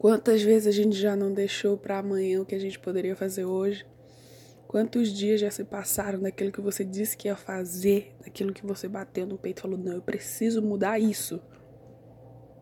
[0.00, 3.44] Quantas vezes a gente já não deixou para amanhã o que a gente poderia fazer
[3.44, 3.86] hoje?
[4.66, 8.88] Quantos dias já se passaram daquilo que você disse que ia fazer, daquilo que você
[8.88, 11.38] bateu no peito e falou: não, eu preciso mudar isso.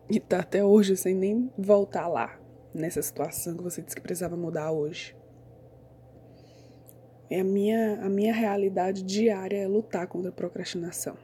[0.09, 2.37] E tá até hoje sem nem voltar lá,
[2.73, 5.15] nessa situação que você disse que precisava mudar hoje.
[7.29, 11.15] É a minha, a minha realidade diária é lutar contra a procrastinação.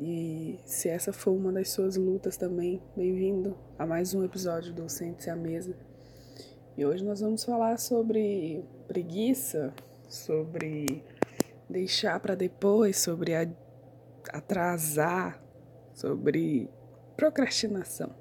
[0.00, 4.88] E se essa for uma das suas lutas também, bem-vindo a mais um episódio do
[4.88, 5.74] Sente-se à Mesa.
[6.76, 9.74] E hoje nós vamos falar sobre preguiça,
[10.08, 11.02] sobre
[11.68, 13.32] deixar para depois, sobre
[14.32, 15.42] atrasar,
[15.92, 16.70] sobre
[17.16, 18.14] procrastinação.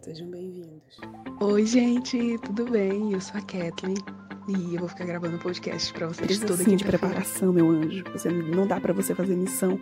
[0.00, 0.96] Sejam bem-vindos.
[1.38, 3.12] Oi, gente, tudo bem?
[3.12, 3.98] Eu sou a Kathleen
[4.48, 8.02] e eu vou ficar gravando podcast para vocês Precisa toda sim de preparação, meu anjo.
[8.12, 9.78] Você não dá para você fazer missão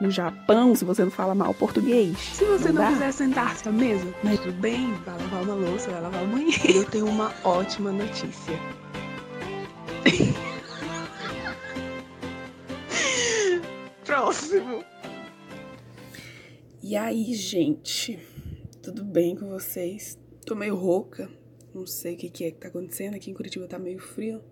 [0.00, 2.16] no Japão se você não fala mal português.
[2.18, 5.90] Se você não, não quiser sentar-se à mesa, mas tudo bem, vai lavar uma louça,
[5.90, 6.70] vai lavar o banheiro.
[6.72, 8.58] Eu tenho uma ótima notícia.
[14.04, 14.84] Próximo.
[16.82, 18.18] E aí, gente?
[18.82, 20.18] Tudo bem com vocês?
[20.44, 21.30] Tô meio rouca,
[21.72, 23.14] não sei o que, que é que tá acontecendo.
[23.14, 24.42] Aqui em Curitiba tá meio frio.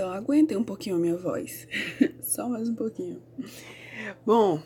[0.00, 1.68] Então aguentem um pouquinho a minha voz.
[2.24, 3.20] Só mais um pouquinho.
[4.24, 4.58] Bom,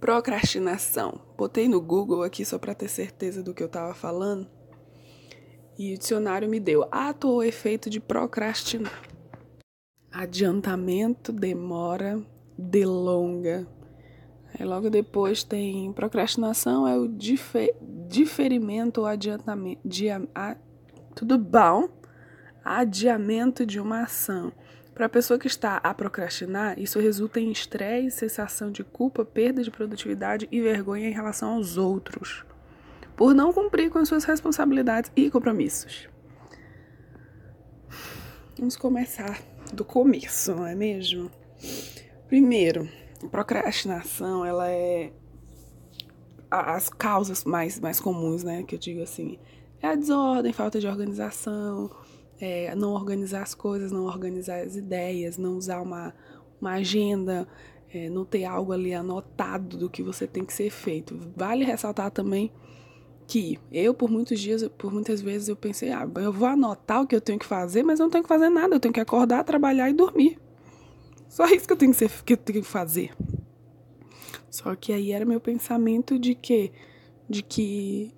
[0.00, 1.20] procrastinação.
[1.36, 4.48] Botei no Google aqui só para ter certeza do que eu tava falando.
[5.78, 9.02] E o dicionário me deu ato ou efeito de procrastinar.
[10.10, 12.18] Adiantamento, demora,
[12.56, 13.68] delonga.
[14.58, 17.76] Aí logo depois tem procrastinação, é o difer,
[18.08, 19.86] diferimento ou adiantamento.
[19.86, 20.56] Dia, a,
[21.14, 21.86] tudo bom?
[22.64, 24.50] Adiamento de uma ação.
[25.00, 29.62] Para a pessoa que está a procrastinar, isso resulta em estresse, sensação de culpa, perda
[29.62, 32.44] de produtividade e vergonha em relação aos outros,
[33.16, 36.06] por não cumprir com as suas responsabilidades e compromissos.
[38.58, 39.40] Vamos começar
[39.72, 41.30] do começo, não é mesmo?
[42.28, 42.86] Primeiro,
[43.30, 45.14] procrastinação, ela é
[46.50, 49.38] as causas mais, mais comuns, né, que eu digo assim,
[49.80, 51.90] é a desordem, falta de organização,
[52.40, 56.14] é, não organizar as coisas, não organizar as ideias, não usar uma,
[56.60, 57.46] uma agenda,
[57.92, 61.18] é, não ter algo ali anotado do que você tem que ser feito.
[61.36, 62.50] Vale ressaltar também
[63.26, 67.06] que eu, por muitos dias, por muitas vezes, eu pensei, ah, eu vou anotar o
[67.06, 69.00] que eu tenho que fazer, mas eu não tenho que fazer nada, eu tenho que
[69.00, 70.36] acordar, trabalhar e dormir.
[71.28, 73.14] Só isso que eu tenho que, ser, que, eu tenho que fazer.
[74.50, 76.72] Só que aí era meu pensamento de que,
[77.28, 78.12] de que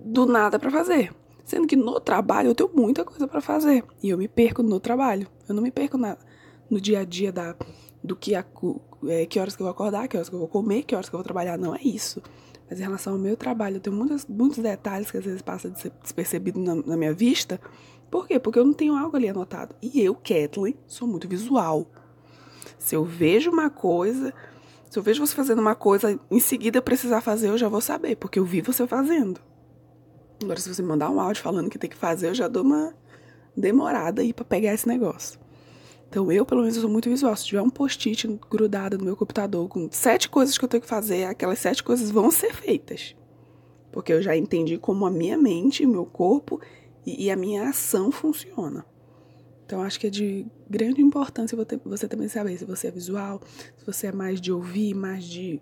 [0.00, 1.14] do nada para fazer.
[1.48, 3.82] Sendo que no trabalho eu tenho muita coisa para fazer.
[4.02, 5.26] E eu me perco no trabalho.
[5.48, 6.14] Eu não me perco na,
[6.68, 7.56] no dia a dia da,
[8.04, 8.44] do que, a,
[9.06, 11.08] é, que horas que eu vou acordar, que horas que eu vou comer, que horas
[11.08, 11.56] que eu vou trabalhar.
[11.56, 12.22] Não é isso.
[12.68, 15.72] Mas em relação ao meu trabalho, eu tenho muitos, muitos detalhes que às vezes passam
[16.02, 17.58] despercebido na, na minha vista.
[18.10, 18.38] Por quê?
[18.38, 19.74] Porque eu não tenho algo ali anotado.
[19.80, 21.90] E eu, Kathleen, sou muito visual.
[22.78, 24.34] Se eu vejo uma coisa,
[24.90, 28.16] se eu vejo você fazendo uma coisa, em seguida precisar fazer, eu já vou saber,
[28.16, 29.40] porque eu vi você fazendo.
[30.42, 32.94] Agora, se você mandar um áudio falando que tem que fazer, eu já dou uma
[33.56, 35.38] demorada aí para pegar esse negócio.
[36.08, 37.36] Então, eu, pelo menos, sou muito visual.
[37.36, 40.88] Se tiver um post-it grudado no meu computador com sete coisas que eu tenho que
[40.88, 43.14] fazer, aquelas sete coisas vão ser feitas.
[43.92, 46.60] Porque eu já entendi como a minha mente, o meu corpo
[47.04, 48.86] e, e a minha ação funciona.
[49.66, 53.42] Então, acho que é de grande importância você também saber se você é visual,
[53.76, 55.60] se você é mais de ouvir, mais de.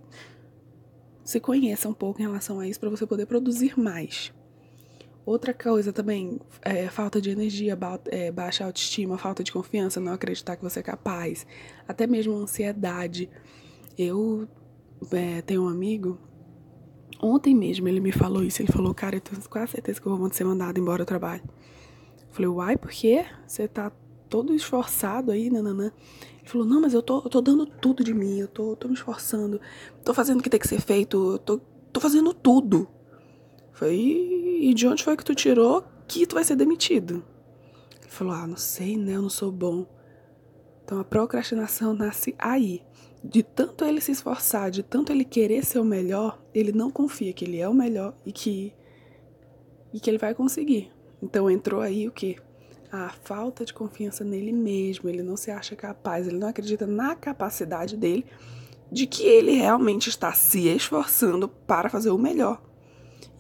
[1.24, 4.32] Se conheça um pouco em relação a isso para você poder produzir mais.
[5.26, 10.12] Outra coisa também, é, falta de energia, ba é, baixa autoestima, falta de confiança, não
[10.12, 11.44] acreditar que você é capaz,
[11.88, 13.28] até mesmo ansiedade.
[13.98, 14.46] Eu
[15.10, 16.16] é, tenho um amigo,
[17.20, 20.16] ontem mesmo ele me falou isso, ele falou, cara, eu tenho quase certeza que eu
[20.16, 21.42] vou ser mandado embora do trabalho.
[22.30, 23.26] Falei, uai, por quê?
[23.48, 23.90] Você tá
[24.28, 25.90] todo esforçado aí, nananã.
[26.38, 28.86] Ele falou, não, mas eu tô, eu tô dando tudo de mim, eu tô, tô
[28.86, 29.60] me esforçando,
[30.04, 31.58] tô fazendo o que tem que ser feito, eu tô,
[31.92, 32.86] tô fazendo tudo.
[33.76, 37.22] Falei, e de onde foi que tu tirou que tu vai ser demitido?
[38.00, 39.86] Ele falou, ah, não sei, né, eu não sou bom.
[40.82, 42.80] Então a procrastinação nasce aí.
[43.22, 47.34] De tanto ele se esforçar, de tanto ele querer ser o melhor, ele não confia
[47.34, 48.72] que ele é o melhor e que,
[49.92, 50.90] e que ele vai conseguir.
[51.22, 52.38] Então entrou aí o que?
[52.90, 55.06] A falta de confiança nele mesmo.
[55.06, 58.24] Ele não se acha capaz, ele não acredita na capacidade dele
[58.90, 62.62] de que ele realmente está se esforçando para fazer o melhor.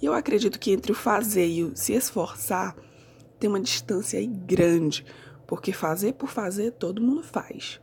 [0.00, 2.76] E eu acredito que entre o fazer e o se esforçar
[3.38, 5.04] tem uma distância aí grande,
[5.46, 7.80] porque fazer por fazer todo mundo faz.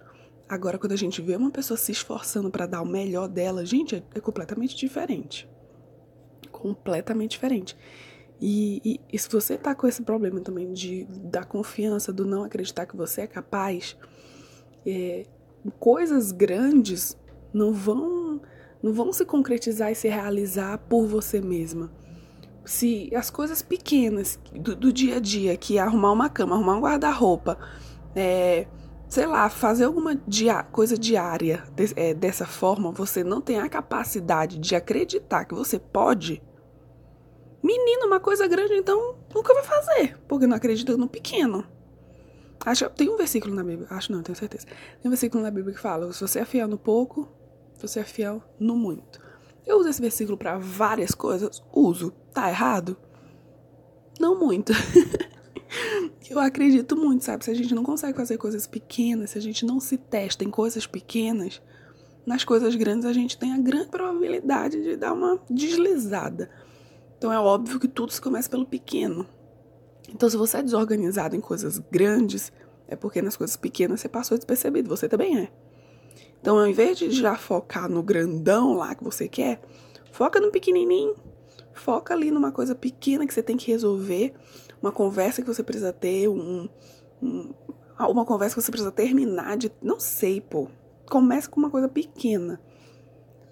[0.48, 3.95] Agora, quando a gente vê uma pessoa se esforçando para dar o melhor dela, gente,
[3.95, 5.48] é, é completamente diferente
[6.63, 7.75] completamente diferente.
[8.40, 12.44] E, e, e, se você tá com esse problema também de da confiança, do não
[12.44, 13.98] acreditar que você é capaz,
[14.86, 15.25] é,
[15.80, 17.18] coisas grandes
[17.54, 18.12] não vão
[18.83, 21.89] não vão se concretizar e se realizar por você mesma.
[22.65, 26.75] Se as coisas pequenas do, do dia a dia, que é arrumar uma cama, arrumar
[26.75, 27.57] um guarda-roupa,
[28.13, 28.68] é,
[29.07, 33.69] sei lá, fazer alguma dia, coisa diária de, é, dessa forma, você não tem a
[33.69, 36.44] capacidade de acreditar que você pode,
[37.63, 41.65] menino, uma coisa grande, então nunca vai fazer, porque não acredita no pequeno.
[42.65, 44.65] Acho, tem um versículo na Bíblia, acho não, tenho certeza.
[44.68, 47.30] Tem um versículo na Bíblia que fala: se você fiel no pouco,
[47.79, 49.21] você é fiel no muito.
[49.65, 52.11] Eu uso esse versículo para várias coisas, uso.
[52.33, 52.97] Tá errado?
[54.19, 54.73] Não muito.
[56.29, 57.45] eu acredito muito, sabe?
[57.45, 60.49] Se a gente não consegue fazer coisas pequenas, se a gente não se testa em
[60.49, 61.61] coisas pequenas,
[62.25, 66.49] nas coisas grandes a gente tem a grande probabilidade de dar uma deslizada.
[67.17, 69.27] Então é óbvio que tudo se começa pelo pequeno.
[70.09, 72.51] Então, se você é desorganizado em coisas grandes,
[72.87, 74.89] é porque nas coisas pequenas você passou despercebido.
[74.89, 75.51] Você também é.
[76.44, 79.62] Então, ao invés de já focar no grandão lá que você quer,
[80.12, 81.16] foca no pequenininho.
[81.72, 84.34] Foca ali numa coisa pequena que você tem que resolver
[84.81, 86.68] uma conversa que você precisa ter, um,
[87.22, 87.54] um,
[87.98, 89.72] uma conversa que você precisa terminar de.
[89.81, 90.68] Não sei, pô.
[91.10, 92.60] Comece com uma coisa pequena.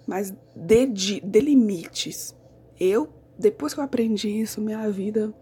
[0.06, 2.36] Mas dê, dê limites.
[2.78, 3.08] Eu,
[3.38, 5.34] depois que eu aprendi isso, minha vida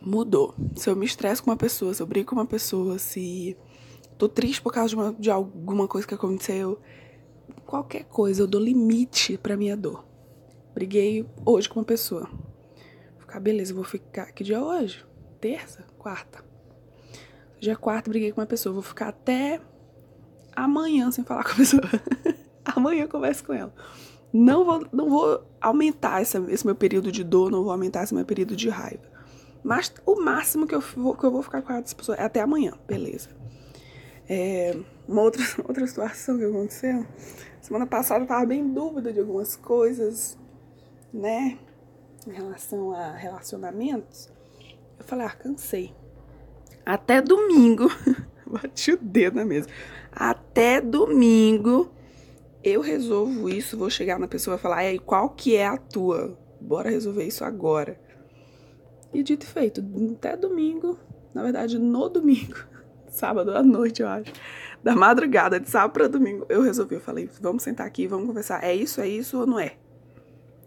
[0.00, 0.54] mudou.
[0.76, 3.54] Se eu me estresso com uma pessoa, se eu brigo com uma pessoa, se
[4.18, 6.78] tô triste por causa de, uma, de alguma coisa que aconteceu,
[7.66, 10.04] qualquer coisa, eu dou limite pra minha dor.
[10.74, 12.28] Briguei hoje com uma pessoa.
[13.34, 14.30] Ah, beleza, eu vou ficar.
[14.30, 15.04] Que dia é hoje?
[15.40, 15.84] Terça?
[15.98, 16.44] Quarta.
[17.58, 18.72] Dia quarta, briguei com uma pessoa.
[18.72, 19.60] Vou ficar até
[20.54, 21.82] amanhã sem falar com a pessoa.
[22.64, 23.74] amanhã eu converso com ela.
[24.32, 28.14] Não vou, não vou aumentar essa, esse meu período de dor, não vou aumentar esse
[28.14, 29.02] meu período de raiva.
[29.64, 32.40] Mas o máximo que eu vou, que eu vou ficar com essa pessoa é até
[32.40, 33.30] amanhã, beleza.
[34.28, 34.76] É,
[35.06, 37.06] uma outra, outra situação que aconteceu.
[37.60, 40.38] Semana passada eu tava bem em dúvida de algumas coisas,
[41.12, 41.58] né?
[42.26, 44.30] em relação a relacionamentos,
[44.98, 45.92] eu falei, ah, cansei.
[46.84, 47.88] Até domingo,
[48.46, 49.68] bati o dedo na mesa.
[50.10, 51.90] Até domingo
[52.62, 56.38] eu resolvo isso, vou chegar na pessoa e falar, aí qual que é a tua?
[56.60, 58.00] Bora resolver isso agora.
[59.12, 59.84] E dito e feito,
[60.14, 60.98] até domingo,
[61.34, 62.56] na verdade, no domingo,
[63.14, 64.32] sábado à noite, eu acho,
[64.82, 66.96] da madrugada, de sábado para domingo, eu resolvi.
[66.96, 68.62] Eu falei, vamos sentar aqui, vamos conversar.
[68.62, 69.76] É isso, é isso ou não é?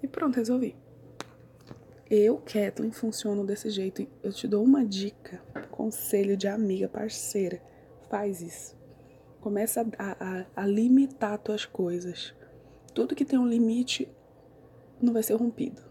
[0.01, 0.75] E pronto, resolvi.
[2.09, 4.07] Eu, Kathleen, funciono desse jeito.
[4.23, 7.61] Eu te dou uma dica, conselho de amiga, parceira.
[8.09, 8.77] Faz isso.
[9.41, 12.33] Começa a, a, a limitar tuas coisas.
[12.93, 14.09] Tudo que tem um limite
[15.01, 15.81] não vai ser rompido.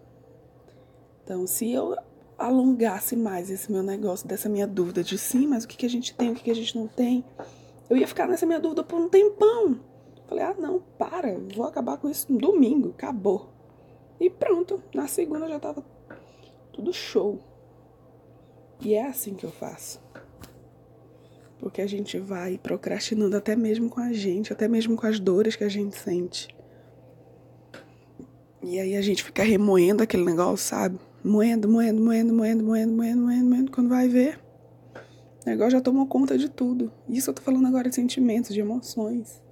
[1.22, 1.94] Então, se eu
[2.38, 5.90] alongasse mais esse meu negócio, dessa minha dúvida de sim, mas o que, que a
[5.90, 7.24] gente tem, o que, que a gente não tem,
[7.88, 9.80] eu ia ficar nessa minha dúvida por um tempão.
[10.26, 13.48] Falei, ah, não, para, vou acabar com isso no domingo, acabou.
[14.20, 15.84] E pronto, na segunda já tava
[16.72, 17.38] tudo show.
[18.80, 20.00] E é assim que eu faço.
[21.58, 25.56] Porque a gente vai procrastinando até mesmo com a gente, até mesmo com as dores
[25.56, 26.54] que a gente sente.
[28.62, 30.98] E aí a gente fica remoendo aquele negócio, sabe?
[31.26, 33.72] Moendo, moendo, moendo, moendo, moendo, moendo, moendo, moendo.
[33.72, 34.38] Quando vai ver,
[35.44, 36.92] o negócio já tomou conta de tudo.
[37.08, 39.42] Isso eu tô falando agora de sentimentos, de emoções.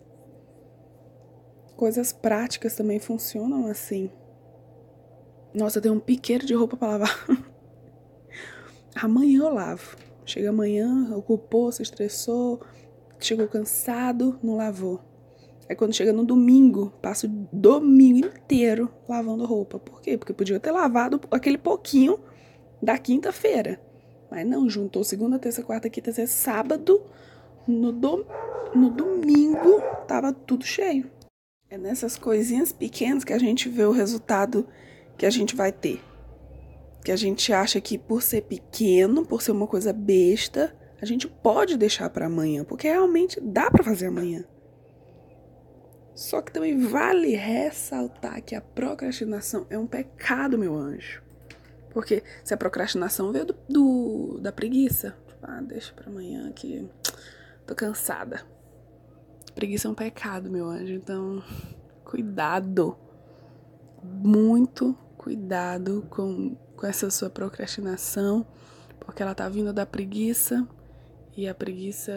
[1.77, 4.09] Coisas práticas também funcionam assim.
[5.53, 7.27] Nossa, eu tenho um piqueiro de roupa para lavar.
[8.95, 9.97] amanhã eu lavo.
[10.25, 12.61] Chega amanhã, ocupou, se estressou,
[13.19, 15.01] chegou cansado, não lavou.
[15.69, 19.79] Aí quando chega no domingo, passo o domingo inteiro lavando roupa.
[19.79, 20.19] Por quê?
[20.19, 22.19] Porque podia ter lavado aquele pouquinho
[22.83, 23.81] da quinta-feira.
[24.31, 27.03] Mas não, juntou segunda, terça, quarta, quinta, sexta, sábado.
[27.67, 28.27] No, do,
[28.75, 31.11] no domingo tava tudo cheio.
[31.71, 34.67] É nessas coisinhas pequenas que a gente vê o resultado
[35.17, 36.01] que a gente vai ter.
[37.03, 41.27] Que a gente acha que por ser pequeno, por ser uma coisa besta, a gente
[41.27, 44.45] pode deixar para amanhã, porque realmente dá para fazer amanhã.
[46.15, 51.23] Só que também vale ressaltar que a procrastinação é um pecado, meu anjo.
[51.91, 56.89] Porque se a procrastinação veio do, do da preguiça, tipo, ah, deixa para amanhã que
[57.67, 58.43] tô cansada.
[59.55, 60.93] Preguiça é um pecado, meu anjo.
[60.93, 61.43] Então,
[62.05, 62.97] cuidado.
[64.03, 68.47] Muito cuidado com, com essa sua procrastinação,
[69.01, 70.69] porque ela tá vindo da preguiça
[71.35, 72.13] e a preguiça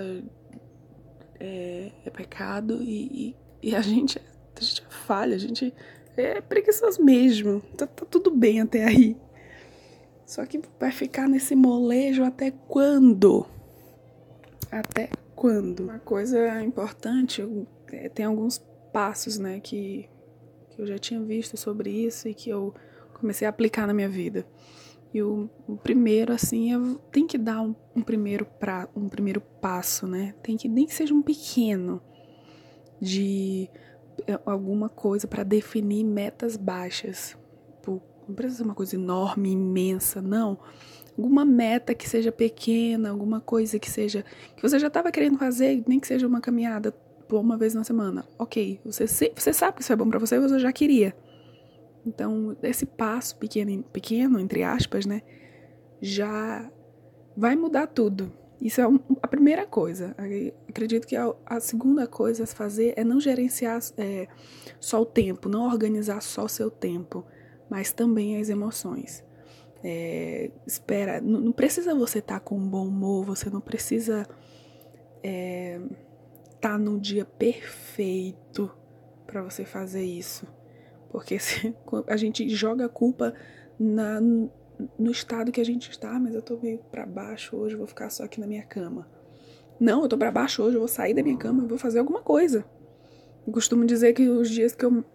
[1.39, 4.19] é, é pecado e, e, e, a gente
[4.55, 5.73] a gente é falha, a gente,
[6.15, 7.61] é preguiçoso mesmo.
[7.77, 9.15] Tá, tá tudo bem até aí.
[10.25, 13.45] Só que vai ficar nesse molejo até quando?
[14.71, 15.83] Até quando?
[15.83, 17.41] Uma coisa importante,
[17.91, 18.57] é, tem alguns
[18.91, 20.09] passos, né, que,
[20.71, 22.73] que eu já tinha visto sobre isso e que eu
[23.13, 24.45] comecei a aplicar na minha vida.
[25.13, 29.39] E o, o primeiro, assim, é, tem que dar um, um, primeiro pra, um primeiro
[29.39, 30.35] passo, né?
[30.43, 32.01] Tem que, nem que seja um pequeno,
[32.99, 33.69] de
[34.27, 37.37] é, alguma coisa para definir metas baixas.
[38.27, 40.59] Não precisa ser uma coisa enorme, imensa, não.
[41.17, 44.23] Alguma meta que seja pequena, alguma coisa que seja.
[44.55, 47.83] que você já estava querendo fazer, nem que seja uma caminhada por uma vez na
[47.83, 48.27] semana.
[48.37, 51.15] Ok, você, você sabe que isso é bom para você, você já queria.
[52.05, 55.21] Então, esse passo pequeno, pequeno, entre aspas, né,
[56.01, 56.69] já
[57.35, 58.31] vai mudar tudo.
[58.61, 58.85] Isso é
[59.21, 60.15] a primeira coisa.
[60.67, 64.27] Acredito que a, segunda coisa a fazer é não gerenciar é,
[64.79, 67.23] só o tempo, não organizar só o seu tempo
[67.69, 69.23] mas também as emoções.
[69.83, 74.21] É, espera, não, não, precisa você estar tá com um bom humor, você não precisa
[74.21, 74.35] estar
[75.23, 75.79] é,
[76.59, 78.71] tá no dia perfeito
[79.25, 80.47] para você fazer isso.
[81.09, 81.75] Porque se,
[82.07, 83.33] a gente joga a culpa
[83.79, 84.19] na,
[84.97, 88.09] no estado que a gente está, mas eu tô meio para baixo hoje, vou ficar
[88.09, 89.07] só aqui na minha cama.
[89.79, 91.99] Não, eu tô para baixo hoje, eu vou sair da minha cama e vou fazer
[91.99, 92.65] alguma coisa.
[93.45, 95.05] Eu costumo dizer que os dias que eu,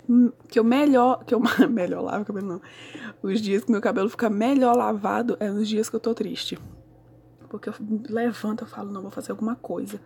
[0.48, 1.22] que eu melhor.
[1.24, 2.62] Que eu melhor lavo o cabelo, não.
[3.22, 6.58] Os dias que meu cabelo fica melhor lavado é os dias que eu tô triste.
[7.50, 7.74] Porque eu
[8.08, 10.00] levanto e falo, não, vou fazer alguma coisa.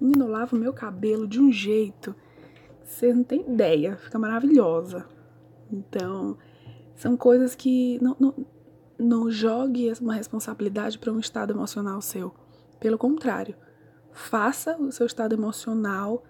[0.00, 2.14] Menino, eu lavo meu cabelo de um jeito.
[2.82, 3.96] Você não tem ideia.
[3.98, 5.04] Fica maravilhosa.
[5.70, 6.38] Então,
[6.94, 8.46] são coisas que não, não,
[8.98, 12.34] não jogue uma responsabilidade para um estado emocional seu.
[12.80, 13.54] Pelo contrário,
[14.12, 16.24] faça o seu estado emocional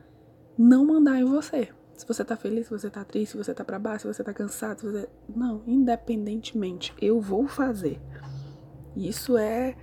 [0.58, 1.68] não mandar em você.
[1.94, 4.22] Se você tá feliz, se você tá triste, se você tá para baixo, se você
[4.22, 5.08] tá cansado, se você...
[5.34, 8.00] não, independentemente, eu vou fazer.
[8.94, 9.74] Isso é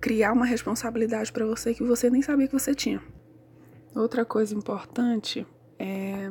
[0.00, 3.02] criar uma responsabilidade para você que você nem sabia que você tinha.
[3.94, 5.46] Outra coisa importante
[5.78, 6.30] é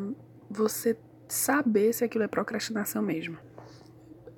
[0.49, 0.97] você
[1.27, 3.37] saber se aquilo é procrastinação mesmo.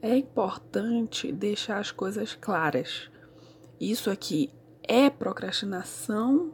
[0.01, 3.09] É importante deixar as coisas claras.
[3.79, 4.51] Isso aqui
[4.83, 6.53] é procrastinação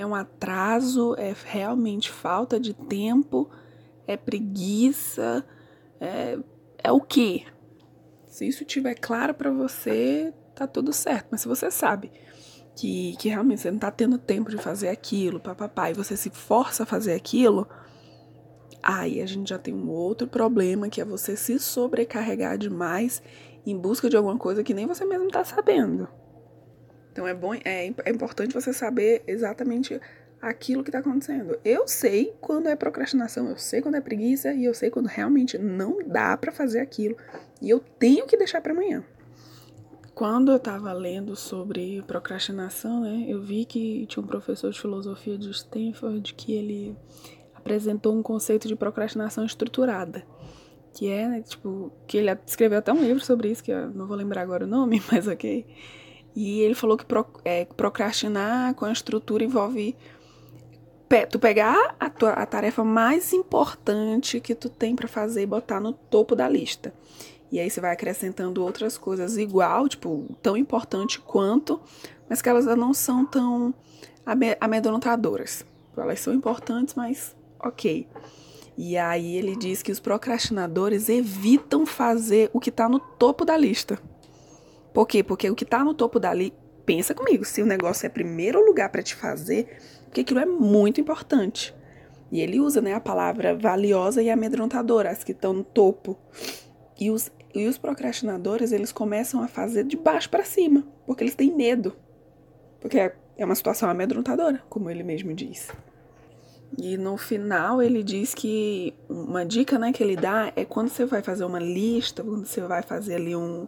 [0.00, 3.50] é um atraso, é realmente falta de tempo,
[4.06, 5.44] é preguiça,
[6.00, 6.38] é,
[6.82, 7.44] é o quê?
[8.26, 11.28] Se isso estiver claro para você, tá tudo certo.
[11.30, 12.10] Mas se você sabe
[12.74, 16.30] que, que realmente você não tá tendo tempo de fazer aquilo, papapá, e você se
[16.30, 17.68] força a fazer aquilo,
[18.82, 23.22] aí a gente já tem um outro problema, que é você se sobrecarregar demais
[23.66, 26.08] em busca de alguma coisa que nem você mesmo tá sabendo.
[27.12, 30.00] Então é bom, é, é importante você saber exatamente
[30.40, 31.58] aquilo que está acontecendo.
[31.64, 35.58] Eu sei quando é procrastinação, eu sei quando é preguiça e eu sei quando realmente
[35.58, 37.16] não dá para fazer aquilo
[37.60, 39.04] e eu tenho que deixar para amanhã.
[40.14, 45.38] Quando eu estava lendo sobre procrastinação, né, eu vi que tinha um professor de filosofia
[45.38, 46.96] de Stanford que ele
[47.60, 50.24] apresentou um conceito de procrastinação estruturada,
[50.92, 54.06] que é, né, tipo, que ele escreveu até um livro sobre isso, que eu não
[54.06, 55.66] vou lembrar agora o nome, mas ok
[56.34, 59.96] e ele falou que pro, é, procrastinar com a estrutura envolve
[61.08, 65.46] pe, tu pegar a, tua, a tarefa mais importante que tu tem para fazer e
[65.46, 66.94] botar no topo da lista.
[67.50, 71.80] E aí você vai acrescentando outras coisas igual, tipo, tão importante quanto,
[72.28, 73.74] mas que elas não são tão
[74.60, 75.66] amedrontadoras.
[75.96, 78.06] Elas são importantes, mas ok.
[78.76, 83.56] E aí ele diz que os procrastinadores evitam fazer o que está no topo da
[83.56, 83.98] lista.
[84.92, 85.22] Por quê?
[85.22, 86.52] Porque o que está no topo dali,
[86.86, 91.00] pensa comigo, se o negócio é primeiro lugar para te fazer, porque aquilo é muito
[91.00, 91.74] importante.
[92.32, 96.16] E ele usa né, a palavra valiosa e amedrontadora, as que estão no topo.
[96.98, 101.34] E os, e os procrastinadores, eles começam a fazer de baixo para cima, porque eles
[101.34, 101.94] têm medo.
[102.80, 105.68] Porque é, é uma situação amedrontadora, como ele mesmo diz.
[106.78, 111.04] E no final ele diz que uma dica né, que ele dá é quando você
[111.04, 113.66] vai fazer uma lista, quando você vai fazer ali um,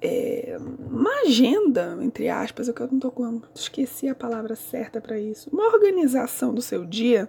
[0.00, 5.50] é, uma agenda, entre aspas, eu não tô com, esqueci a palavra certa para isso,
[5.52, 7.28] uma organização do seu dia,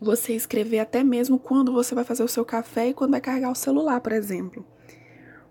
[0.00, 3.50] você escrever até mesmo quando você vai fazer o seu café e quando vai carregar
[3.50, 4.64] o celular, por exemplo.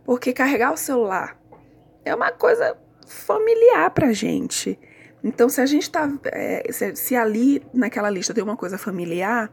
[0.03, 1.39] Porque carregar o celular
[2.03, 2.77] é uma coisa
[3.07, 4.77] familiar pra gente.
[5.25, 6.07] Então, se a gente tá.
[6.25, 9.51] É, se, se, ali naquela lista tem uma coisa familiar,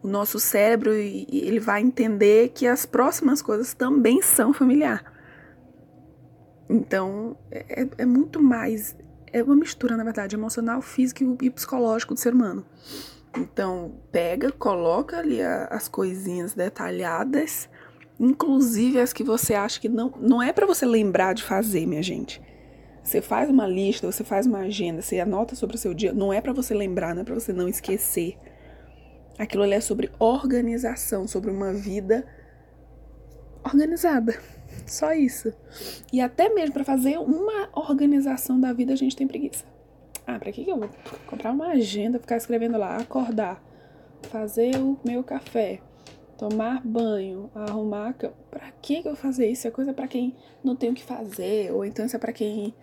[0.00, 5.12] o nosso cérebro ele vai entender que as próximas coisas também são familiar.
[6.70, 8.96] Então, é, é, é muito mais.
[9.32, 12.64] É uma mistura, na verdade, emocional, físico e psicológico do ser humano.
[13.36, 17.68] Então, pega, coloca ali a, as coisinhas detalhadas,
[18.20, 22.04] inclusive as que você acha que não, não é para você lembrar de fazer, minha
[22.04, 22.40] gente.
[23.08, 26.30] Você faz uma lista, você faz uma agenda, você anota sobre o seu dia, não
[26.30, 28.36] é para você lembrar, não é para você não esquecer.
[29.38, 32.28] Aquilo ali é sobre organização, sobre uma vida
[33.64, 34.38] organizada.
[34.86, 35.54] Só isso.
[36.12, 39.64] E até mesmo para fazer uma organização da vida a gente tem preguiça.
[40.26, 40.90] Ah, pra que, que eu vou
[41.26, 43.64] comprar uma agenda, ficar escrevendo lá, acordar,
[44.24, 45.80] fazer o meu café,
[46.36, 48.34] tomar banho, arrumar a cama.
[48.50, 49.66] Pra que, que eu vou fazer isso?
[49.66, 52.74] É coisa para quem não tem o que fazer, ou então isso é pra quem.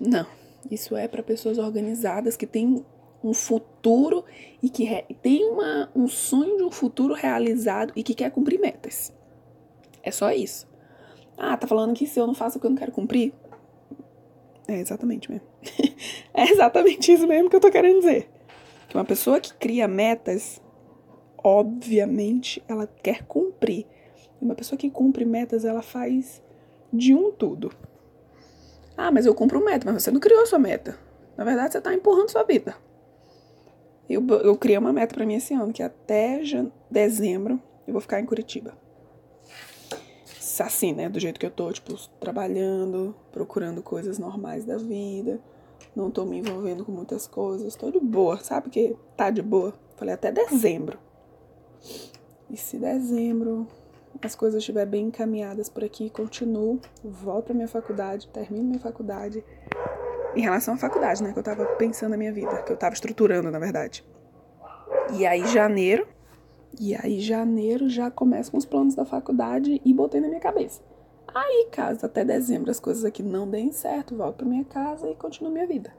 [0.00, 0.26] Não.
[0.70, 2.84] Isso é para pessoas organizadas que têm
[3.22, 4.24] um futuro
[4.62, 4.86] e que
[5.20, 9.12] tem uma, um sonho de um futuro realizado e que quer cumprir metas.
[10.02, 10.66] É só isso.
[11.36, 13.32] Ah, tá falando que se eu não faço o que eu não quero cumprir?
[14.66, 15.46] É exatamente mesmo.
[16.34, 18.28] é exatamente isso mesmo que eu tô querendo dizer.
[18.88, 20.60] Que uma pessoa que cria metas,
[21.42, 23.86] obviamente, ela quer cumprir.
[24.40, 26.42] E uma pessoa que cumpre metas, ela faz
[26.92, 27.70] de um tudo.
[28.98, 30.98] Ah, mas eu cumpro meta, mas você não criou sua meta.
[31.38, 32.76] Na verdade, você tá empurrando sua vida.
[34.10, 36.42] Eu, eu criei uma meta para mim esse ano, que até
[36.90, 38.76] dezembro eu vou ficar em Curitiba
[40.62, 41.08] assim, né?
[41.08, 45.40] Do jeito que eu tô, tipo, trabalhando, procurando coisas normais da vida.
[45.94, 47.74] Não tô me envolvendo com muitas coisas.
[47.76, 49.74] Tô de boa, sabe que tá de boa?
[49.96, 50.98] Falei até dezembro.
[52.50, 53.66] E se dezembro
[54.22, 59.44] as coisas estiverem bem encaminhadas por aqui, continuo, volto pra minha faculdade, termino minha faculdade.
[60.34, 61.32] Em relação à faculdade, né?
[61.32, 64.04] Que eu tava pensando na minha vida, que eu tava estruturando, na verdade.
[65.14, 66.06] E aí, janeiro,
[66.78, 70.82] e aí, janeiro, já começo com os planos da faculdade e botei na minha cabeça.
[71.34, 75.14] Aí, caso até dezembro as coisas aqui não deem certo, volto pra minha casa e
[75.14, 75.92] continuo minha vida.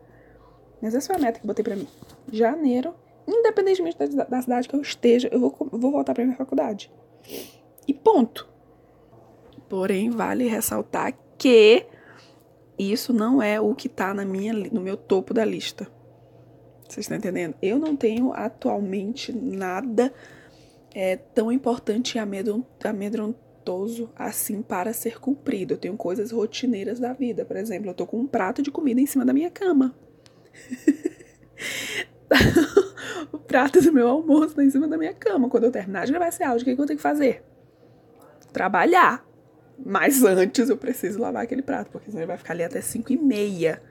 [0.81, 1.87] Mas essa foi a meta que botei pra mim.
[2.31, 2.93] Janeiro,
[3.27, 6.91] independentemente da, da cidade que eu esteja, eu vou, vou voltar pra minha faculdade.
[7.89, 8.47] E ponto.
[9.67, 11.87] Porém, vale ressaltar que
[12.77, 15.87] isso não é o que tá na minha, no meu topo da lista.
[16.87, 17.55] Vocês estão entendendo?
[17.63, 20.13] Eu não tenho atualmente nada
[20.93, 25.73] é tão importante e amedrontoso assim para ser cumprido.
[25.73, 27.43] Eu tenho coisas rotineiras da vida.
[27.43, 29.95] Por exemplo, eu tô com um prato de comida em cima da minha cama.
[33.33, 35.49] o prato do meu almoço tá em cima da minha cama.
[35.49, 37.43] Quando eu terminar de gravar esse áudio, o que, que eu tenho que fazer?
[38.51, 39.25] Trabalhar.
[39.85, 43.13] Mas antes eu preciso lavar aquele prato, porque senão ele vai ficar ali até 5
[43.13, 43.81] e meia.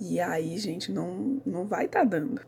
[0.00, 2.40] E aí, gente, não, não vai estar tá dando.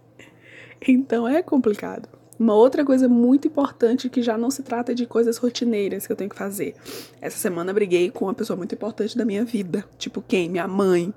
[0.87, 2.09] Então é complicado.
[2.39, 6.17] Uma outra coisa muito importante que já não se trata de coisas rotineiras que eu
[6.17, 6.75] tenho que fazer.
[7.21, 9.85] Essa semana briguei com uma pessoa muito importante da minha vida.
[9.99, 10.49] Tipo quem?
[10.49, 11.15] Minha mãe.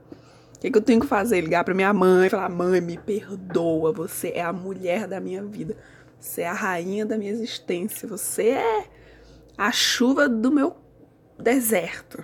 [0.55, 1.41] O que, que eu tenho que fazer?
[1.41, 3.91] Ligar pra minha mãe e falar: Mãe, me perdoa.
[3.93, 5.75] Você é a mulher da minha vida.
[6.19, 8.07] Você é a rainha da minha existência.
[8.07, 8.85] Você é
[9.57, 10.75] a chuva do meu
[11.39, 12.23] deserto.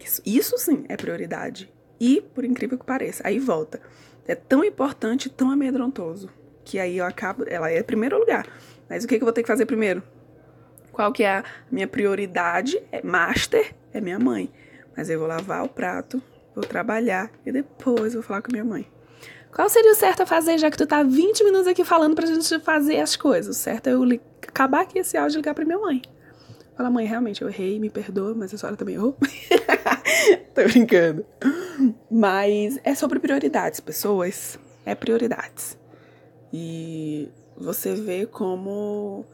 [0.00, 1.72] Isso, isso sim é prioridade.
[2.00, 3.80] E, por incrível que pareça, aí volta.
[4.26, 6.30] É tão importante, tão amedrontoso
[6.68, 8.46] que aí eu acabo, ela é primeiro lugar.
[8.90, 10.02] Mas o que, que eu vou ter que fazer primeiro?
[10.92, 12.78] Qual que é a minha prioridade?
[12.92, 14.52] É master, é minha mãe.
[14.94, 16.22] Mas eu vou lavar o prato,
[16.54, 18.86] vou trabalhar e depois vou falar com minha mãe.
[19.50, 22.26] Qual seria o certo a fazer, já que tu tá 20 minutos aqui falando pra
[22.26, 23.56] gente fazer as coisas?
[23.56, 24.02] O certo é eu
[24.58, 26.02] acabar aqui esse áudio e ligar pra minha mãe.
[26.76, 29.16] Fala, mãe, realmente eu errei, me perdoa, mas a senhora também errou.
[30.52, 31.24] Tô brincando.
[32.10, 34.58] Mas é sobre prioridades, pessoas.
[34.84, 35.78] É prioridades.
[36.52, 39.24] E você vê como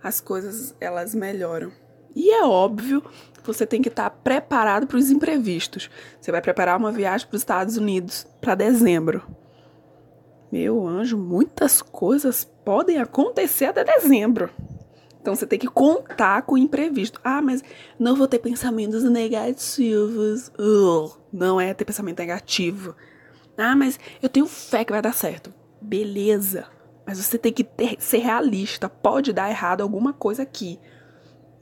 [0.00, 1.72] as coisas elas melhoram.
[2.14, 5.90] E é óbvio que você tem que estar preparado para os imprevistos.
[6.20, 9.22] Você vai preparar uma viagem para os Estados Unidos para dezembro.
[10.50, 14.50] Meu anjo, muitas coisas podem acontecer até dezembro.
[15.20, 17.20] Então você tem que contar com o imprevisto.
[17.22, 17.62] Ah, mas
[17.98, 20.48] não vou ter pensamentos negativos.
[20.58, 22.96] Uh, não é ter pensamento negativo.
[23.56, 26.66] Ah, mas eu tenho fé que vai dar certo beleza.
[27.06, 28.88] Mas você tem que ter, ser realista.
[28.88, 30.78] Pode dar errado alguma coisa aqui.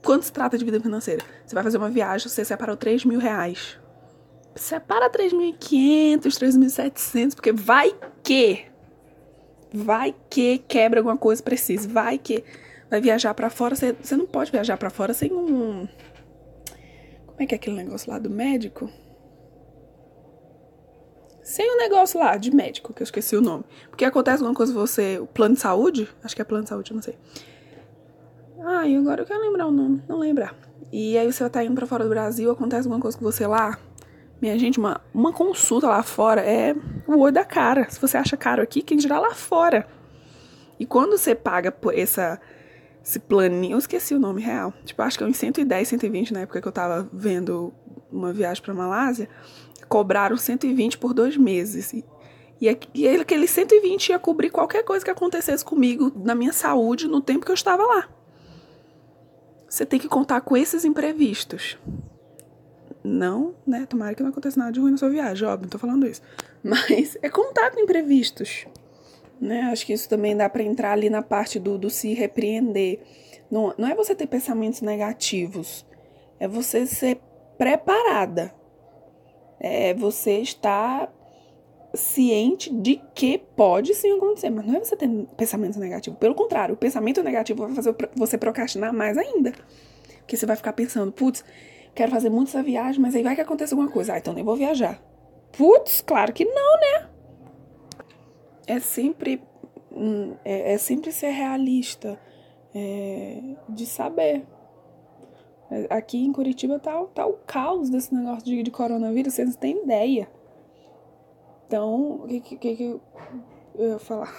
[0.03, 3.19] Quando se trata de vida financeira, você vai fazer uma viagem, você separou 3 mil
[3.19, 3.79] reais.
[4.55, 8.67] Separa 3.500, 3.700, porque vai que.
[9.73, 11.89] Vai que quebra alguma coisa, precisa.
[11.89, 12.45] Vai que.
[12.91, 13.75] Vai viajar para fora.
[13.75, 15.87] Você, não pode viajar para fora sem um.
[17.27, 18.91] Como é que é aquele negócio lá do médico?
[21.49, 23.65] sem o um negócio lá de médico, que eu esqueci o nome.
[23.89, 26.93] Porque acontece alguma coisa você, o plano de saúde, acho que é plano de saúde,
[26.93, 27.17] não sei.
[28.61, 30.55] Ai, agora eu quero lembrar o nome, não lembrar.
[30.93, 33.79] E aí você tá indo pra fora do Brasil, acontece alguma coisa com você lá.
[34.41, 36.75] Minha gente, uma, uma consulta lá fora é
[37.07, 37.89] o olho da cara.
[37.91, 39.89] Se você acha caro aqui, quem dirá lá fora.
[40.79, 42.41] E quando você paga por essa,
[43.05, 44.73] esse planinho, eu esqueci o nome real.
[44.85, 47.73] Tipo, acho que é uns 110, 120 na época que eu tava vendo
[48.13, 49.29] uma viagem pra Malásia.
[49.89, 51.93] Cobraram 120 por dois meses.
[51.93, 52.05] E,
[52.95, 57.45] e aquele 120 ia cobrir qualquer coisa que acontecesse comigo na minha saúde no tempo
[57.45, 58.09] que eu estava lá.
[59.69, 61.77] Você tem que contar com esses imprevistos.
[63.09, 63.87] Não, né?
[63.89, 66.21] Tomara que não aconteça nada de ruim na sua viagem, óbvio, não tô falando isso.
[66.63, 68.67] Mas é contar com imprevistos.
[69.41, 69.63] Né?
[69.63, 73.01] Acho que isso também dá para entrar ali na parte do, do se repreender.
[73.51, 75.87] Não, não é você ter pensamentos negativos,
[76.39, 77.19] é você ser
[77.57, 78.53] preparada.
[79.59, 81.13] É você estar
[81.95, 86.17] ciente de que pode sim acontecer, mas não é você ter pensamento negativo.
[86.17, 89.53] Pelo contrário, o pensamento negativo vai fazer você procrastinar mais ainda.
[90.19, 91.43] Porque você vai ficar pensando, putz,
[91.99, 94.13] quero fazer muito essa viagem, mas aí vai que acontece alguma coisa.
[94.13, 95.03] Ah, então nem vou viajar.
[95.51, 97.11] Putz, claro que não, né?
[98.69, 99.43] É sempre,
[99.91, 102.17] hum, é, é sempre ser realista,
[102.73, 104.47] é, de saber.
[105.69, 109.57] É, aqui em Curitiba tá, tá o caos desse negócio de, de coronavírus, vocês não
[109.57, 110.31] têm ideia.
[111.67, 113.01] Então, o que, que, que
[113.75, 114.33] eu ia falar?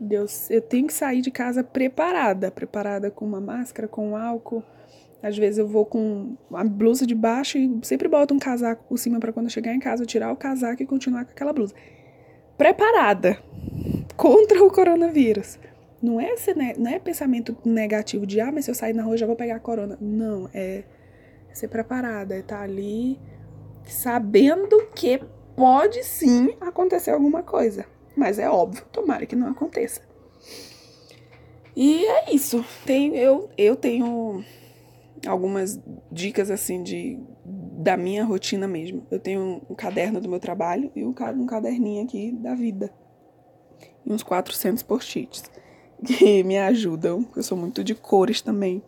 [0.00, 4.62] Deus, eu tenho que sair de casa preparada, preparada com uma máscara, com álcool.
[5.24, 8.98] Às vezes eu vou com a blusa de baixo e sempre boto um casaco por
[8.98, 11.50] cima para quando eu chegar em casa eu tirar o casaco e continuar com aquela
[11.50, 11.74] blusa.
[12.58, 13.38] Preparada
[14.18, 15.58] contra o coronavírus.
[16.02, 19.16] Não é, esse, não é pensamento negativo de, ah, mas se eu sair na rua
[19.16, 19.96] já vou pegar a corona.
[19.98, 20.84] Não, é
[21.54, 23.18] ser preparada, é estar tá ali
[23.86, 25.22] sabendo que
[25.56, 27.86] pode sim acontecer alguma coisa.
[28.14, 30.02] Mas é óbvio, tomara que não aconteça.
[31.74, 32.62] E é isso.
[32.84, 34.44] Tem, eu, eu tenho
[35.26, 39.06] algumas dicas assim de da minha rotina mesmo.
[39.10, 42.90] Eu tenho um caderno do meu trabalho e um, caderninho aqui da vida.
[44.04, 45.44] E uns 400 post-its
[46.04, 47.26] que me ajudam.
[47.36, 48.82] Eu sou muito de cores também.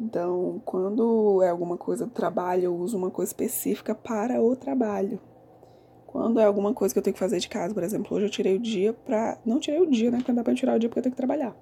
[0.00, 5.20] Então, quando é alguma coisa do trabalho, eu uso uma coisa específica para o trabalho.
[6.06, 8.30] Quando é alguma coisa que eu tenho que fazer de casa, por exemplo, hoje eu
[8.30, 9.38] tirei o dia pra.
[9.46, 10.18] Não tirei o dia, né?
[10.18, 11.56] Porque não dá pra tirar o dia porque eu tenho que trabalhar.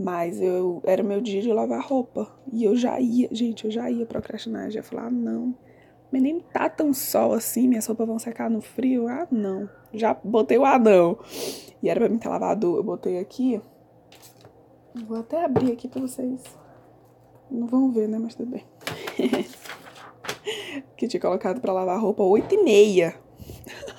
[0.00, 2.30] Mas eu era meu dia de lavar roupa.
[2.52, 4.70] E eu já ia, gente, eu já ia procrastinar.
[4.70, 5.52] Já falar, ah, não.
[6.12, 9.08] Mas nem tá tão sol assim, minhas roupas vão secar no frio.
[9.08, 9.68] Ah, não.
[9.92, 11.18] Já botei o anão.
[11.82, 12.76] E era pra mim ter lavado.
[12.76, 13.60] Eu botei aqui.
[15.04, 16.44] Vou até abrir aqui pra vocês.
[17.50, 18.20] Não vão ver, né?
[18.20, 18.64] Mas tudo bem.
[20.96, 23.16] que tinha colocado pra lavar roupa 8 e meia.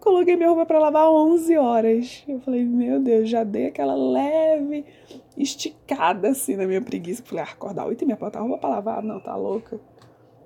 [0.00, 2.24] Coloquei minha roupa para lavar 11 horas.
[2.26, 4.84] Eu falei, meu Deus, já dei aquela leve
[5.36, 7.22] esticada assim na minha preguiça.
[7.24, 9.02] Falei, ah, acordar 8 e meia, botar roupa pra lavar?
[9.02, 9.80] Não, tá louca.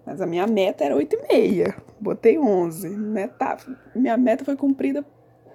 [0.05, 1.77] Mas a minha meta era 8 e meia.
[2.01, 2.89] Botei 11.
[2.89, 3.59] Meta,
[3.95, 5.05] minha meta foi cumprida,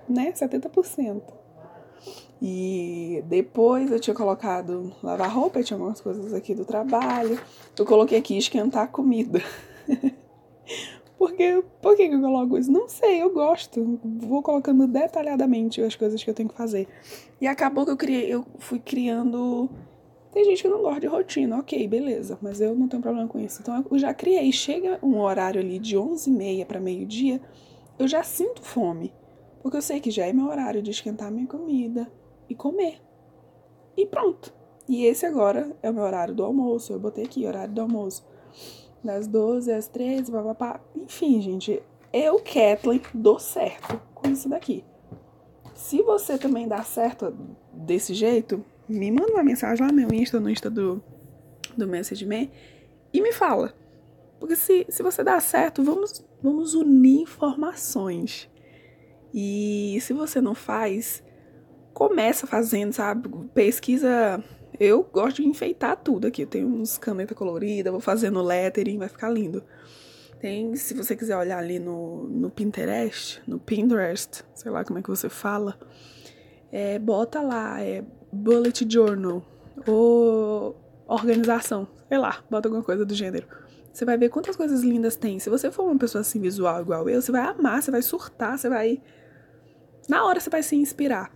[0.08, 1.22] né, 70%.
[2.41, 7.39] E depois eu tinha colocado lavar roupa, tinha algumas coisas aqui do trabalho.
[7.78, 9.41] Eu coloquei aqui esquentar comida.
[11.23, 12.69] Porque, por que eu coloco isso?
[12.69, 13.97] Não sei, eu gosto.
[14.03, 16.86] Vou colocando detalhadamente as coisas que eu tenho que fazer.
[17.39, 19.69] E acabou que eu criei, eu fui criando.
[20.33, 23.39] Tem gente que não gosta de rotina, ok, beleza, mas eu não tenho problema com
[23.39, 23.62] isso.
[23.62, 24.51] Então eu já criei.
[24.51, 27.39] Chega um horário ali de 11h30 para meio-dia,
[27.97, 29.13] eu já sinto fome.
[29.62, 32.12] Porque eu sei que já é meu horário de esquentar minha comida
[32.49, 33.01] e comer.
[33.95, 34.53] E pronto.
[34.89, 36.91] E esse agora é o meu horário do almoço.
[36.91, 38.25] Eu botei aqui, horário do almoço
[39.03, 40.79] das 12 às 13, papapá.
[40.95, 44.83] Enfim, gente, eu, Kathleen, dou certo com isso daqui.
[45.73, 47.35] Se você também dá certo
[47.73, 51.03] desse jeito, me manda uma mensagem lá no meu Insta, no Insta do,
[51.75, 52.51] do Message Me,
[53.11, 53.73] e me fala.
[54.39, 58.49] Porque se, se você dá certo, vamos, vamos unir informações.
[59.33, 61.23] E se você não faz,
[61.93, 63.29] começa fazendo, sabe?
[63.53, 64.43] Pesquisa
[64.79, 66.43] eu gosto de enfeitar tudo aqui.
[66.43, 69.63] Eu tenho uns caneta colorida, vou fazendo lettering, vai ficar lindo.
[70.39, 75.01] Tem, se você quiser olhar ali no, no Pinterest, no Pinterest, sei lá como é
[75.01, 75.79] que você fala,
[76.71, 79.41] é, bota lá, é bullet journal
[79.88, 80.75] ou
[81.07, 83.47] organização, sei lá, bota alguma coisa do gênero.
[83.93, 85.39] Você vai ver quantas coisas lindas tem.
[85.39, 88.57] Se você for uma pessoa assim visual igual eu, você vai amar, você vai surtar,
[88.57, 88.99] você vai.
[90.09, 91.31] Na hora você vai se inspirar.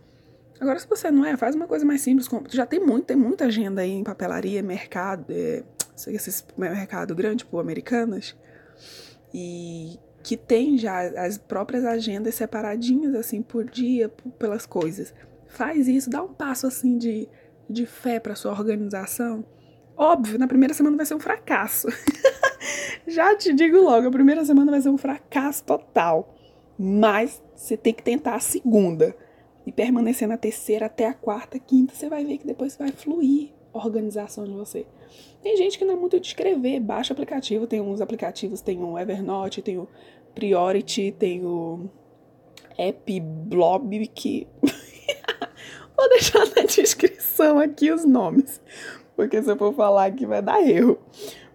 [0.59, 2.27] Agora, se você não é, faz uma coisa mais simples.
[2.49, 5.63] Já tem muito, tem muita agenda aí em papelaria, mercado, é,
[6.07, 8.35] esses mercado grande, tipo Americanas,
[9.33, 15.13] e que tem já as próprias agendas separadinhas, assim, por dia, por, pelas coisas.
[15.47, 17.29] Faz isso, dá um passo, assim, de,
[17.69, 19.45] de fé para sua organização.
[19.95, 21.87] Óbvio, na primeira semana vai ser um fracasso.
[23.07, 26.35] já te digo logo, a primeira semana vai ser um fracasso total.
[26.77, 29.15] Mas você tem que tentar a segunda
[29.67, 33.49] e permanecer na terceira até a quarta, quinta, você vai ver que depois vai fluir
[33.73, 34.85] a organização de você.
[35.43, 38.97] Tem gente que não é muito de escrever, baixa aplicativo, tem uns aplicativos, tem o
[38.97, 39.85] Evernote, tem o
[40.33, 41.89] Priority, tem o
[42.79, 44.47] AppBlob, que
[45.97, 48.61] vou deixar na descrição aqui os nomes,
[49.17, 50.97] porque se eu for falar aqui vai dar erro.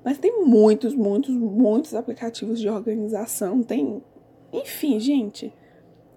[0.04, 4.02] Mas tem muitos, muitos, muitos aplicativos de organização, tem
[4.52, 5.50] enfim, gente,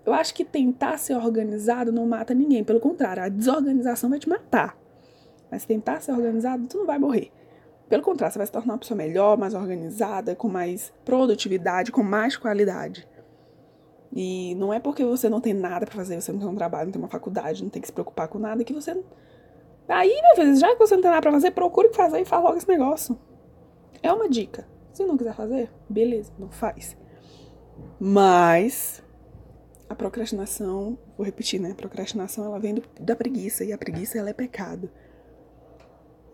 [0.06, 2.64] eu acho que tentar ser organizado não mata ninguém.
[2.64, 4.78] Pelo contrário, a desorganização vai te matar.
[5.52, 7.32] Mas tentar ser organizado, tu não vai morrer.
[7.90, 12.04] Pelo contrário, você vai se tornar uma pessoa melhor, mais organizada, com mais produtividade, com
[12.04, 13.08] mais qualidade.
[14.14, 16.86] E não é porque você não tem nada para fazer, você não tem um trabalho,
[16.86, 18.92] não tem uma faculdade, não tem que se preocupar com nada, que você.
[19.88, 22.44] Aí, meu filho, já que você não tem nada pra fazer, procure fazer e faz
[22.44, 23.18] logo esse negócio.
[24.02, 24.68] É uma dica.
[24.94, 26.98] Se não quiser fazer, beleza, não faz.
[28.00, 29.04] Mas
[29.90, 31.72] a procrastinação, vou repetir, né?
[31.72, 34.90] A procrastinação ela vem do, da preguiça e a preguiça ela é pecado.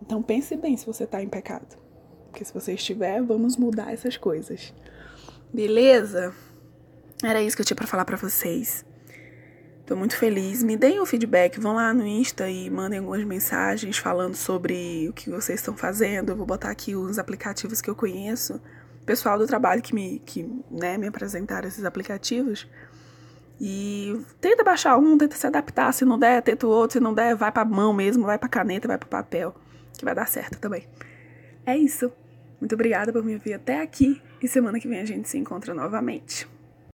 [0.00, 1.76] Então pense bem se você está em pecado.
[2.30, 4.72] Porque se você estiver, vamos mudar essas coisas.
[5.52, 6.34] Beleza?
[7.22, 8.84] Era isso que eu tinha para falar para vocês.
[9.84, 10.62] Tô muito feliz.
[10.62, 15.08] Me deem o um feedback, vão lá no Insta e mandem algumas mensagens falando sobre
[15.08, 16.30] o que vocês estão fazendo.
[16.32, 18.60] Eu vou botar aqui os aplicativos que eu conheço
[19.04, 22.66] pessoal do trabalho que me, que, né, me apresentaram esses aplicativos.
[23.60, 25.92] E tenta baixar um, tenta se adaptar.
[25.92, 26.94] Se não der, tenta o outro.
[26.94, 29.54] Se não der, vai pra mão mesmo, vai pra caneta, vai pro papel.
[29.96, 30.88] Que vai dar certo também.
[31.64, 32.12] É isso.
[32.60, 34.20] Muito obrigada por me ouvir até aqui.
[34.42, 36.48] E semana que vem a gente se encontra novamente.